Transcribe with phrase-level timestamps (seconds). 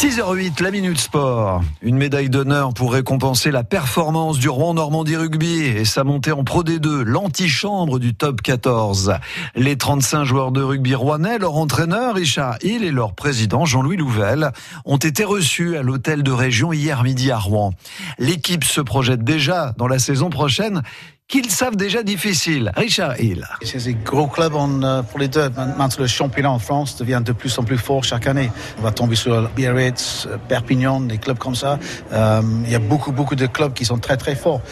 [0.00, 1.64] 6h08, la Minute Sport.
[1.82, 6.44] Une médaille d'honneur pour récompenser la performance du Rouen Normandie Rugby et sa montée en
[6.44, 9.14] Pro D2, l'antichambre du top 14.
[9.56, 14.52] Les 35 joueurs de rugby rouennais, leur entraîneur Richard Hill et leur président Jean-Louis Louvel
[14.84, 17.72] ont été reçus à l'hôtel de région hier midi à Rouen.
[18.20, 20.82] L'équipe se projette déjà dans la saison prochaine
[21.28, 22.72] qu'ils savent déjà difficile.
[22.74, 23.46] Richard Hill.
[23.62, 25.50] C'est un gros club euh, pour les deux.
[25.50, 28.50] Maintenant, le championnat en France devient de plus en plus fort chaque année.
[28.78, 31.78] On va tomber sur Biarritz, euh, Perpignan, des clubs comme ça.
[32.12, 34.62] Euh, il y a beaucoup, beaucoup de clubs qui sont très, très forts.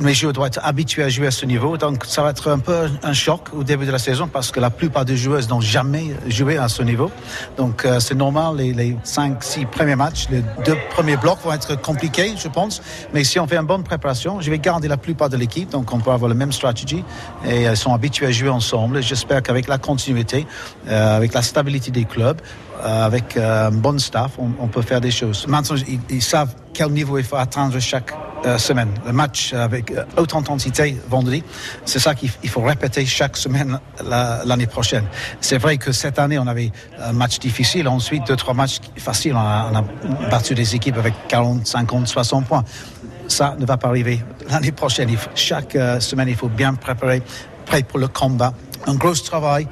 [0.00, 1.76] Les joueurs doivent être habitués à jouer à ce niveau.
[1.76, 4.58] Donc, ça va être un peu un choc au début de la saison parce que
[4.58, 7.12] la plupart des joueuses n'ont jamais joué à ce niveau.
[7.56, 8.56] Donc, c'est normal.
[8.56, 12.82] Les, les 5, 6 premiers matchs, les deux premiers blocs vont être compliqués, je pense.
[13.14, 15.70] Mais si on fait une bonne préparation, je vais garder la plupart de l'équipe.
[15.70, 17.04] Donc, on on peut avoir la même stratégie
[17.46, 19.02] et elles sont habituées à jouer ensemble.
[19.02, 20.46] J'espère qu'avec la continuité,
[20.88, 22.40] euh, avec la stabilité des clubs,
[22.82, 25.46] euh, avec euh, un bon staff, on, peut faire des choses.
[25.46, 25.76] Maintenant,
[26.08, 28.12] ils, savent quel niveau il faut atteindre chaque
[28.56, 28.88] semaine.
[29.04, 31.44] Le match avec haute intensité vendredi,
[31.84, 33.78] c'est ça qu'il faut répéter chaque semaine
[34.46, 35.04] l'année prochaine.
[35.42, 39.34] C'est vrai que cette année, on avait un match difficile, ensuite deux, trois matchs faciles.
[39.34, 42.64] On a, on a battu des équipes avec 40, 50, 60 points
[43.30, 45.08] ça ne va pas arriver l'année prochaine.
[45.34, 47.22] chaque euh, semaine, il faut bien préparer,
[47.66, 48.52] prêt pour le combat.
[48.86, 49.66] Un gros travail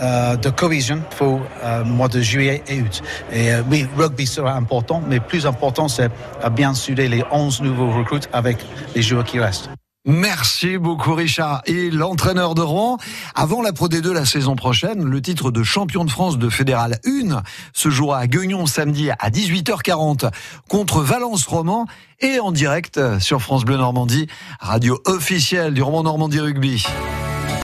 [0.00, 3.02] euh, de cohésion pour euh, mois de juillet et août.
[3.32, 6.10] Et euh, oui, rugby sera important, mais plus important, c'est
[6.42, 8.58] à bien suder les 11 nouveaux recrues avec
[8.94, 9.68] les joueurs qui restent.
[10.06, 11.60] Merci beaucoup Richard.
[11.66, 12.96] Et l'entraîneur de Rouen,
[13.34, 16.98] avant la Pro D2 la saison prochaine, le titre de champion de France de Fédéral
[17.04, 17.42] 1
[17.74, 20.30] se jouera à Guignon samedi à 18h40
[20.70, 21.86] contre Valence Roman
[22.20, 24.26] et en direct sur France Bleu Normandie,
[24.58, 26.82] radio officielle du Roman Normandie Rugby.